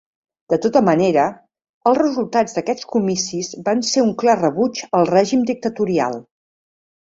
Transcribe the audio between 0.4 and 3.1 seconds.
De tota manera, els resultats d'aquests